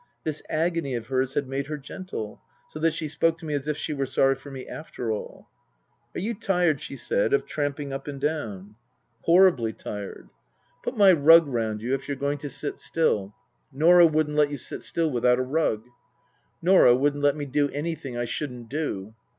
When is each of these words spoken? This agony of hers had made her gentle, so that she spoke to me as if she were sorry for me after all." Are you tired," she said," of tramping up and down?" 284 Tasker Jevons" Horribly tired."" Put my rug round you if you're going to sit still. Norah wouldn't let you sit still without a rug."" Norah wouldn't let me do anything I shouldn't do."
This 0.23 0.41
agony 0.49 0.95
of 0.95 1.05
hers 1.09 1.35
had 1.35 1.47
made 1.47 1.67
her 1.67 1.77
gentle, 1.77 2.41
so 2.67 2.79
that 2.79 2.95
she 2.95 3.07
spoke 3.07 3.37
to 3.37 3.45
me 3.45 3.53
as 3.53 3.67
if 3.67 3.77
she 3.77 3.93
were 3.93 4.07
sorry 4.07 4.33
for 4.33 4.49
me 4.49 4.67
after 4.67 5.11
all." 5.11 5.47
Are 6.15 6.19
you 6.19 6.33
tired," 6.33 6.81
she 6.81 6.97
said," 6.97 7.33
of 7.33 7.45
tramping 7.45 7.93
up 7.93 8.07
and 8.07 8.19
down?" 8.19 8.77
284 9.25 9.25
Tasker 9.25 9.25
Jevons" 9.25 9.25
Horribly 9.27 9.73
tired."" 10.13 10.29
Put 10.83 10.97
my 10.97 11.11
rug 11.11 11.45
round 11.45 11.81
you 11.83 11.93
if 11.93 12.07
you're 12.07 12.17
going 12.17 12.39
to 12.39 12.49
sit 12.49 12.79
still. 12.79 13.35
Norah 13.71 14.07
wouldn't 14.07 14.37
let 14.37 14.49
you 14.49 14.57
sit 14.57 14.81
still 14.81 15.11
without 15.11 15.37
a 15.37 15.43
rug."" 15.43 15.85
Norah 16.63 16.95
wouldn't 16.95 17.21
let 17.21 17.35
me 17.35 17.45
do 17.45 17.69
anything 17.69 18.17
I 18.17 18.25
shouldn't 18.25 18.69
do." 18.69 19.13